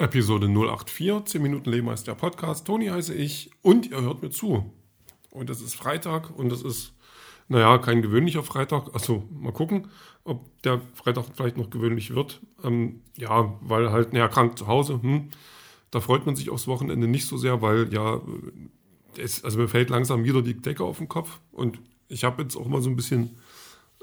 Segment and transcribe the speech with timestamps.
[0.00, 2.66] Episode 084, 10 Minuten Leben heißt der Podcast.
[2.66, 4.72] Toni heiße ich und ihr hört mir zu.
[5.30, 6.94] Und es ist Freitag und es ist,
[7.48, 8.94] naja, kein gewöhnlicher Freitag.
[8.94, 9.88] Also mal gucken,
[10.24, 12.40] ob der Freitag vielleicht noch gewöhnlich wird.
[12.64, 15.28] Ähm, ja, weil halt, naja, krank zu Hause, hm,
[15.90, 18.22] da freut man sich aufs Wochenende nicht so sehr, weil ja,
[19.18, 21.40] es, also mir fällt langsam wieder die Decke auf den Kopf.
[21.52, 23.36] Und ich habe jetzt auch mal so ein bisschen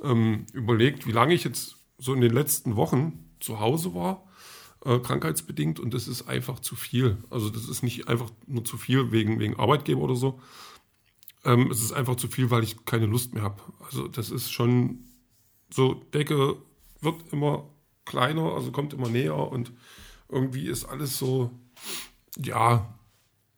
[0.04, 4.27] ähm, überlegt, wie lange ich jetzt so in den letzten Wochen zu Hause war
[4.88, 7.18] äh, krankheitsbedingt und das ist einfach zu viel.
[7.30, 10.40] Also das ist nicht einfach nur zu viel wegen, wegen Arbeitgeber oder so.
[11.44, 13.62] Ähm, es ist einfach zu viel, weil ich keine Lust mehr habe.
[13.86, 15.00] Also das ist schon
[15.70, 16.56] so, Decke
[17.02, 17.70] wird immer
[18.06, 19.74] kleiner, also kommt immer näher und
[20.30, 21.52] irgendwie ist alles so,
[22.38, 22.98] ja,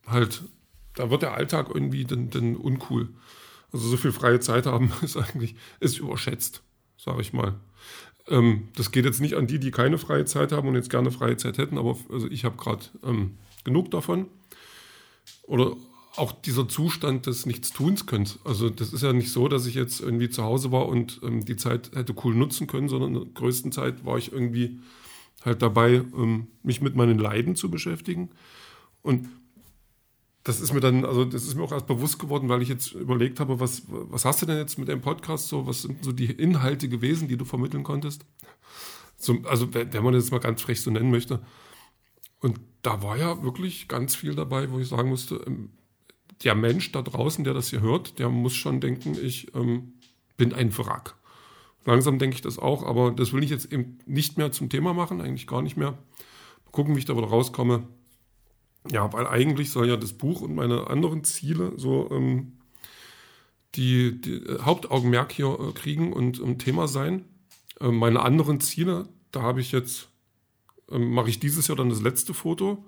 [0.07, 0.43] halt,
[0.95, 3.09] da wird der Alltag irgendwie dann, dann uncool.
[3.71, 6.63] Also so viel freie Zeit haben ist eigentlich, ist überschätzt,
[6.97, 7.59] sage ich mal.
[8.29, 11.11] Ähm, das geht jetzt nicht an die, die keine freie Zeit haben und jetzt gerne
[11.11, 14.27] freie Zeit hätten, aber also ich habe gerade ähm, genug davon.
[15.43, 15.75] Oder
[16.15, 18.39] auch dieser Zustand des Nichtstuns könnt.
[18.43, 21.45] Also das ist ja nicht so, dass ich jetzt irgendwie zu Hause war und ähm,
[21.45, 24.79] die Zeit hätte cool nutzen können, sondern in der größten Zeit war ich irgendwie
[25.45, 28.29] halt dabei, ähm, mich mit meinen Leiden zu beschäftigen.
[29.01, 29.29] Und
[30.43, 32.93] das ist mir dann, also das ist mir auch erst bewusst geworden, weil ich jetzt
[32.93, 36.11] überlegt habe, was, was hast du denn jetzt mit dem Podcast so, was sind so
[36.11, 38.25] die Inhalte gewesen, die du vermitteln konntest?
[39.17, 41.41] So, also wenn man das jetzt mal ganz frech so nennen möchte.
[42.39, 45.71] Und da war ja wirklich ganz viel dabei, wo ich sagen musste, ähm,
[46.43, 49.93] der Mensch da draußen, der das hier hört, der muss schon denken, ich ähm,
[50.37, 51.15] bin ein Wrack.
[51.85, 54.93] Langsam denke ich das auch, aber das will ich jetzt eben nicht mehr zum Thema
[54.93, 55.91] machen, eigentlich gar nicht mehr.
[55.91, 57.87] Mal gucken, wie ich da wieder rauskomme.
[58.91, 62.53] Ja, weil eigentlich soll ja das Buch und meine anderen Ziele so ähm,
[63.75, 67.25] die, die äh, Hauptaugenmerk hier äh, kriegen und ein Thema sein.
[67.79, 70.09] Äh, meine anderen Ziele, da habe ich jetzt,
[70.91, 72.83] ähm, mache ich dieses Jahr dann das letzte Foto.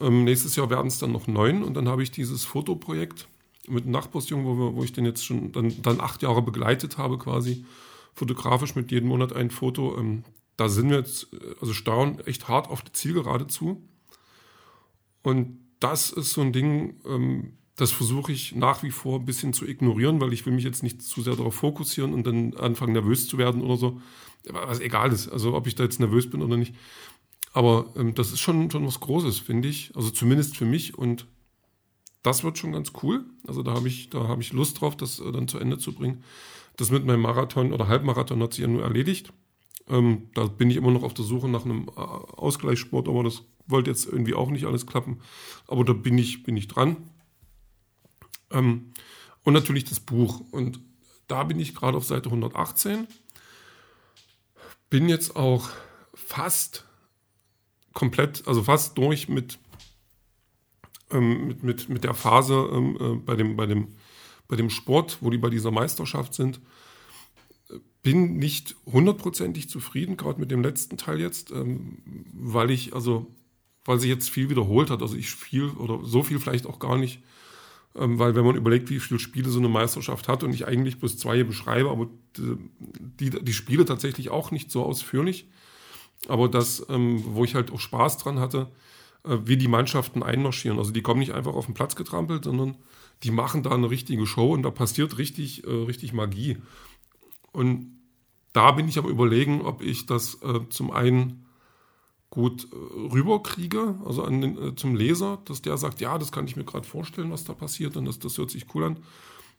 [0.00, 3.28] Ähm, nächstes Jahr werden es dann noch neun und dann habe ich dieses Fotoprojekt
[3.68, 6.98] mit einem Nachbarsjungen, wo, wir, wo ich den jetzt schon dann, dann acht Jahre begleitet
[6.98, 7.64] habe, quasi
[8.14, 9.96] fotografisch mit jedem Monat ein Foto.
[9.96, 10.24] Ähm,
[10.56, 13.80] da sind wir jetzt, äh, also staunen echt hart auf die Zielgerade zu.
[15.24, 19.52] Und das ist so ein Ding, ähm, das versuche ich nach wie vor ein bisschen
[19.52, 22.92] zu ignorieren, weil ich will mich jetzt nicht zu sehr darauf fokussieren und dann anfangen
[22.92, 24.00] nervös zu werden oder so.
[24.50, 26.74] Was egal ist, also ob ich da jetzt nervös bin oder nicht.
[27.52, 29.92] Aber ähm, das ist schon, schon was Großes, finde ich.
[29.96, 31.26] Also zumindest für mich und
[32.22, 33.24] das wird schon ganz cool.
[33.46, 35.94] Also da habe ich, da habe ich Lust drauf, das äh, dann zu Ende zu
[35.94, 36.22] bringen.
[36.76, 39.32] Das mit meinem Marathon oder Halbmarathon hat sich ja nur erledigt.
[39.88, 43.42] Ähm, da bin ich immer noch auf der Suche nach einem äh, Ausgleichssport, aber das
[43.66, 45.20] wollte jetzt irgendwie auch nicht alles klappen.
[45.66, 46.96] Aber da bin ich, bin ich dran.
[48.50, 48.92] Ähm,
[49.42, 50.40] und natürlich das Buch.
[50.50, 50.80] Und
[51.28, 53.06] da bin ich gerade auf Seite 118.
[54.88, 55.68] Bin jetzt auch
[56.14, 56.84] fast
[57.92, 59.58] komplett, also fast durch mit,
[61.10, 63.88] ähm, mit, mit, mit der Phase ähm, äh, bei, dem, bei, dem,
[64.48, 66.60] bei dem Sport, wo die bei dieser Meisterschaft sind
[68.04, 71.98] bin nicht hundertprozentig zufrieden, gerade mit dem letzten Teil jetzt, ähm,
[72.34, 73.26] weil ich, also,
[73.86, 75.02] weil sich jetzt viel wiederholt hat.
[75.02, 77.22] Also ich viel oder so viel vielleicht auch gar nicht,
[77.96, 80.98] ähm, weil wenn man überlegt, wie viele Spiele so eine Meisterschaft hat und ich eigentlich
[80.98, 85.48] bloß zwei beschreibe, aber die, die, die Spiele tatsächlich auch nicht so ausführlich.
[86.28, 88.70] Aber das, ähm, wo ich halt auch Spaß dran hatte,
[89.24, 90.78] äh, wie die Mannschaften einmarschieren.
[90.78, 92.76] Also die kommen nicht einfach auf den Platz getrampelt, sondern
[93.22, 96.58] die machen da eine richtige Show und da passiert richtig, äh, richtig Magie.
[97.52, 97.93] Und
[98.54, 101.44] da bin ich aber überlegen, ob ich das äh, zum einen
[102.30, 102.76] gut äh,
[103.12, 106.86] rüberkriege, also den, äh, zum Leser, dass der sagt, ja, das kann ich mir gerade
[106.86, 108.96] vorstellen, was da passiert und das, das hört sich cool an.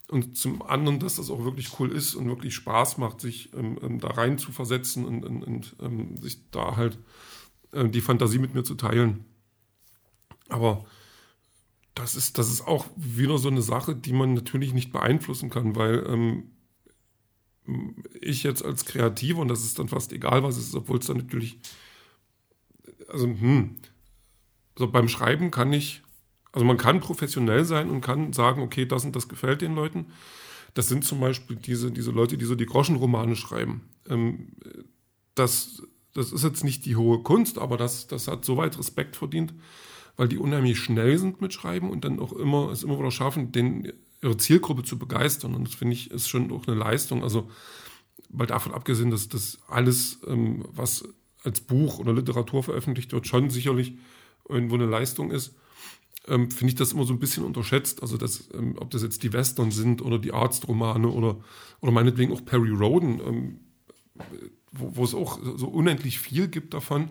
[0.07, 3.77] Und zum anderen, dass das auch wirklich cool ist und wirklich Spaß macht, sich ähm,
[3.81, 6.97] ähm, da rein zu versetzen und, und, und ähm, sich da halt
[7.71, 9.25] äh, die Fantasie mit mir zu teilen.
[10.47, 10.85] Aber
[11.95, 15.75] das ist, das ist auch wieder so eine Sache, die man natürlich nicht beeinflussen kann,
[15.75, 16.51] weil ähm,
[18.21, 21.07] ich jetzt als Kreativer, und das ist dann fast egal, was es ist, obwohl es
[21.07, 21.59] dann natürlich,
[23.07, 23.77] also, hm,
[24.75, 26.03] also beim Schreiben kann ich,
[26.51, 30.07] also man kann professionell sein und kann sagen, okay, das und das gefällt den Leuten.
[30.73, 33.81] Das sind zum Beispiel diese, diese Leute, die so die Groschenromane schreiben.
[34.09, 34.49] Ähm,
[35.33, 35.83] das,
[36.13, 39.53] das ist jetzt nicht die hohe Kunst, aber das, das hat soweit Respekt verdient,
[40.17, 43.51] weil die unheimlich schnell sind mit Schreiben und dann auch immer es immer wieder schaffen,
[43.51, 43.91] den
[44.25, 45.55] ihre Zielgruppe zu begeistern.
[45.55, 47.23] Und das finde ich ist schon auch eine Leistung.
[47.23, 47.49] Also,
[48.29, 51.07] weil davon abgesehen, dass das alles, ähm, was
[51.43, 53.93] als Buch oder Literatur veröffentlicht wird, schon sicherlich
[54.49, 55.55] irgendwo eine Leistung ist,
[56.27, 58.01] ähm, finde ich das immer so ein bisschen unterschätzt.
[58.01, 61.37] Also, dass, ähm, ob das jetzt die Western sind oder die Arztromane oder,
[61.81, 63.59] oder meinetwegen auch Perry Roden, ähm,
[64.71, 67.09] wo, wo, es auch so unendlich viel gibt davon.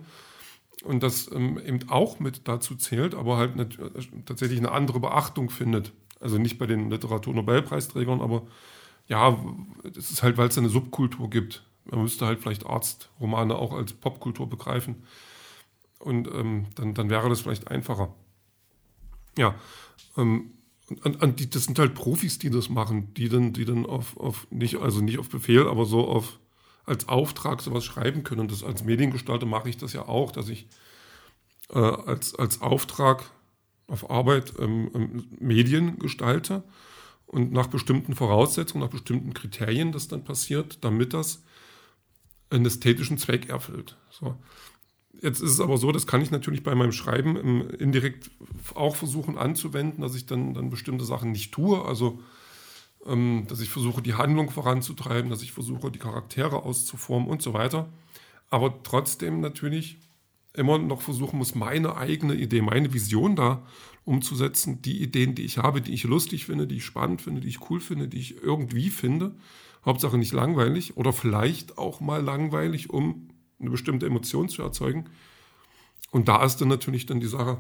[0.82, 3.90] und das ähm, eben auch mit dazu zählt, aber halt nicht, äh,
[4.26, 5.92] tatsächlich eine andere Beachtung findet.
[6.20, 8.42] Also nicht bei den Literaturnobelpreisträgern, aber
[9.06, 9.38] ja,
[9.82, 11.64] das ist halt, weil es eine Subkultur gibt.
[11.84, 15.02] Man müsste halt vielleicht Arztromane auch als Popkultur begreifen.
[15.98, 18.14] Und ähm, dann, dann wäre das vielleicht einfacher.
[19.36, 19.54] Ja,
[20.16, 20.52] ähm,
[21.02, 24.16] an, an die, das sind halt Profis, die das machen, die dann, die dann auf,
[24.16, 26.38] auf nicht, also nicht auf Befehl, aber so auf
[26.86, 28.42] als Auftrag sowas schreiben können.
[28.42, 30.66] Und das als Mediengestalter mache ich das ja auch, dass ich
[31.70, 33.30] äh, als, als Auftrag
[33.86, 36.62] auf Arbeit ähm, ähm, Medien gestalte
[37.26, 41.42] und nach bestimmten Voraussetzungen, nach bestimmten Kriterien das dann passiert, damit das
[42.50, 43.96] einen ästhetischen Zweck erfüllt.
[44.10, 44.36] So.
[45.20, 48.30] Jetzt ist es aber so, das kann ich natürlich bei meinem Schreiben ähm, indirekt
[48.74, 51.84] auch versuchen anzuwenden, dass ich dann, dann bestimmte Sachen nicht tue.
[51.84, 52.20] Also,
[53.06, 57.52] ähm, dass ich versuche, die Handlung voranzutreiben, dass ich versuche, die Charaktere auszuformen und so
[57.52, 57.88] weiter.
[58.50, 59.98] Aber trotzdem natürlich
[60.54, 63.66] immer noch versuchen muss, meine eigene Idee, meine Vision da
[64.04, 67.48] umzusetzen, die Ideen, die ich habe, die ich lustig finde, die ich spannend finde, die
[67.48, 69.34] ich cool finde, die ich irgendwie finde.
[69.84, 73.28] Hauptsache nicht langweilig oder vielleicht auch mal langweilig, um
[73.60, 75.06] eine bestimmte Emotion zu erzeugen.
[76.10, 77.58] Und da ist dann natürlich dann die Sache,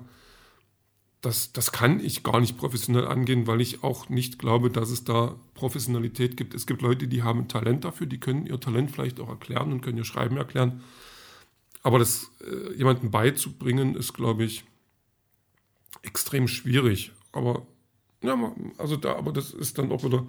[1.20, 5.04] das, das kann ich gar nicht professionell angehen, weil ich auch nicht glaube, dass es
[5.04, 6.54] da Professionalität gibt.
[6.54, 9.80] Es gibt Leute, die haben Talent dafür, die können ihr Talent vielleicht auch erklären und
[9.80, 10.82] können ihr Schreiben erklären.
[11.84, 14.64] Aber das äh, jemandem beizubringen, ist, glaube ich,
[16.02, 17.12] extrem schwierig.
[17.30, 17.66] Aber
[18.22, 20.26] ja, also da, aber das ist dann auch wieder,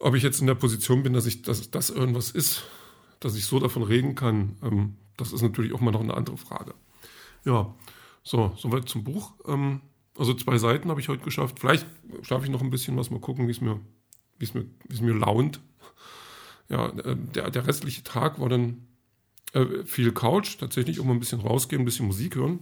[0.00, 2.64] ob ich jetzt in der Position bin, dass ich, dass das irgendwas ist,
[3.20, 6.38] dass ich so davon reden kann, ähm, das ist natürlich auch mal noch eine andere
[6.38, 6.74] Frage.
[7.44, 7.72] Ja,
[8.24, 9.34] so, soweit zum Buch.
[9.46, 9.80] Ähm,
[10.18, 11.60] also zwei Seiten habe ich heute geschafft.
[11.60, 11.86] Vielleicht
[12.22, 13.78] schaffe ich noch ein bisschen was, mal gucken, wie es mir,
[14.38, 15.60] wie es mir, wie es mir launt.
[16.68, 18.86] Ja, äh, der, der restliche Tag war dann
[19.52, 22.60] äh, viel Couch, tatsächlich mal ein bisschen rausgehen, ein bisschen Musik hören.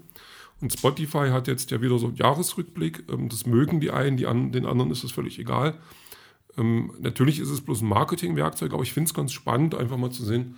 [0.61, 3.05] Und Spotify hat jetzt ja wieder so einen Jahresrückblick.
[3.11, 5.79] Ähm, das mögen die einen, die an, den anderen ist es völlig egal.
[6.57, 10.11] Ähm, natürlich ist es bloß ein Marketingwerkzeug, aber ich finde es ganz spannend, einfach mal
[10.11, 10.57] zu sehen,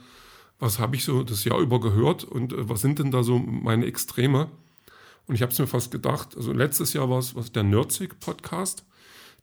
[0.59, 3.39] was habe ich so das Jahr über gehört und äh, was sind denn da so
[3.39, 4.49] meine Extreme.
[5.27, 8.85] Und ich habe es mir fast gedacht, also letztes Jahr war es was der Nerdsig-Podcast.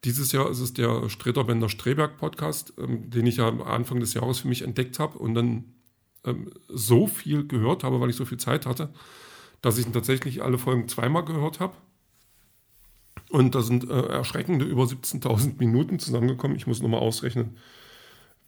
[0.03, 4.63] Dieses Jahr ist es der Streter-Bender-Streberg-Podcast, ähm, den ich ja Anfang des Jahres für mich
[4.63, 5.65] entdeckt habe und dann
[6.27, 8.93] ähm, so viel gehört habe, weil ich so viel Zeit hatte,
[9.61, 11.73] dass ich tatsächlich alle Folgen zweimal gehört habe.
[13.29, 16.55] Und da sind äh, erschreckende über 17.000 Minuten zusammengekommen.
[16.55, 17.57] Ich muss nochmal ausrechnen,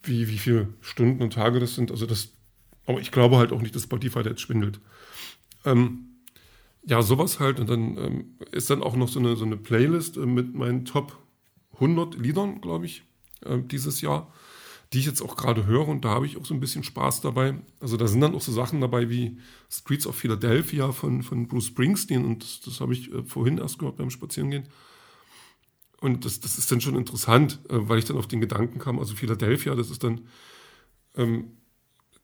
[0.03, 1.91] wie, wie viele Stunden und Tage das sind.
[1.91, 2.29] Also das,
[2.85, 4.79] aber ich glaube halt auch nicht, dass Spotify jetzt schwindelt.
[5.65, 6.05] Ähm,
[6.85, 7.59] ja, sowas halt.
[7.59, 10.85] Und dann ähm, ist dann auch noch so eine, so eine Playlist äh, mit meinen
[10.85, 11.17] Top
[11.73, 13.03] 100 Liedern, glaube ich,
[13.45, 14.31] äh, dieses Jahr
[14.91, 17.21] die ich jetzt auch gerade höre und da habe ich auch so ein bisschen Spaß
[17.21, 17.59] dabei.
[17.79, 19.37] Also da sind dann auch so Sachen dabei wie
[19.69, 23.97] Streets of Philadelphia von, von Bruce Springsteen und das, habe ich äh, vorhin erst gehört
[23.97, 24.67] beim Spazierengehen.
[26.01, 28.97] Und das, das ist dann schon interessant, äh, weil ich dann auf den Gedanken kam,
[28.97, 30.21] also Philadelphia, das ist dann,
[31.15, 31.57] ähm,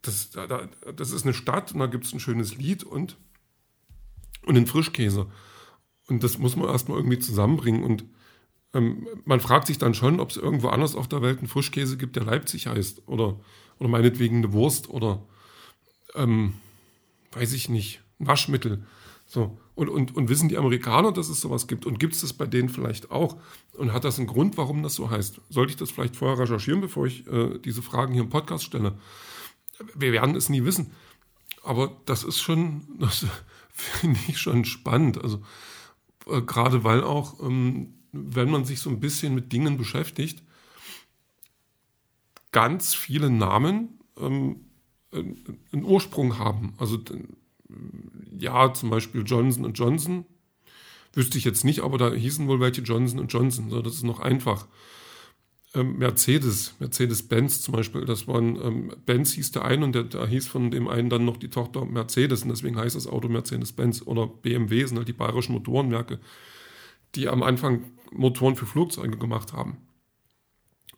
[0.02, 3.18] das, da, das ist eine Stadt und da gibt es ein schönes Lied und,
[4.44, 5.28] und einen Frischkäse.
[6.08, 8.06] Und das muss man erstmal irgendwie zusammenbringen und
[8.76, 11.98] ähm, man fragt sich dann schon, ob es irgendwo anders auf der Welt einen Frischkäse
[11.98, 13.08] gibt, der Leipzig heißt.
[13.08, 13.40] Oder,
[13.80, 15.24] oder meinetwegen eine Wurst oder
[16.14, 16.54] ähm,
[17.32, 18.86] weiß ich nicht, Waschmittel.
[19.26, 19.58] So.
[19.76, 21.86] Und, und, und wissen die Amerikaner, dass es sowas gibt?
[21.86, 23.38] Und gibt es das bei denen vielleicht auch?
[23.74, 25.42] Und hat das einen Grund, warum das so heißt?
[25.50, 28.98] Sollte ich das vielleicht vorher recherchieren, bevor ich äh, diese Fragen hier im Podcast stelle?
[29.94, 30.92] Wir werden es nie wissen.
[31.64, 33.26] Aber das ist schon, das
[33.74, 35.22] finde ich schon spannend.
[35.22, 35.42] Also
[36.28, 40.44] äh, gerade weil auch ähm, wenn man sich so ein bisschen mit Dingen beschäftigt,
[42.52, 44.62] ganz viele Namen ähm,
[45.12, 46.74] einen Ursprung haben.
[46.78, 47.00] Also
[48.38, 50.26] ja, zum Beispiel Johnson Johnson,
[51.14, 53.70] wüsste ich jetzt nicht, aber da hießen wohl welche Johnson Johnson.
[53.70, 54.68] So, das ist noch einfach.
[55.74, 60.26] Ähm, Mercedes, Mercedes-Benz zum Beispiel, das waren, ähm, Benz hieß der eine und der, da
[60.26, 64.04] hieß von dem einen dann noch die Tochter Mercedes und deswegen heißt das Auto Mercedes-Benz
[64.06, 66.20] oder BMW sind halt die bayerischen Motorenwerke,
[67.16, 69.78] die am Anfang Motoren für Flugzeuge gemacht haben.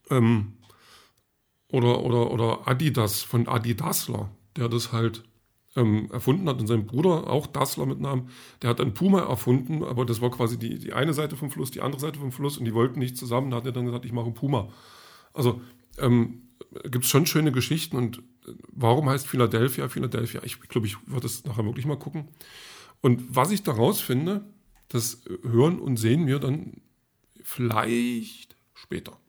[0.09, 0.53] Ähm,
[1.69, 5.23] oder, oder, oder Adidas von Adi Dassler, der das halt
[5.75, 8.29] ähm, erfunden hat und sein Bruder, auch Dassler mit Namen,
[8.61, 11.71] der hat einen Puma erfunden, aber das war quasi die, die eine Seite vom Fluss,
[11.71, 13.51] die andere Seite vom Fluss und die wollten nicht zusammen.
[13.51, 14.69] Da hat er dann gesagt, ich mache Puma.
[15.33, 15.61] Also
[15.99, 16.49] ähm,
[16.83, 20.41] gibt es schon schöne Geschichten und äh, warum heißt Philadelphia Philadelphia?
[20.43, 22.29] Ich glaube, ich würde es nachher wirklich mal gucken.
[23.01, 24.45] Und was ich daraus finde,
[24.89, 26.81] das hören und sehen wir dann
[27.43, 29.19] vielleicht später.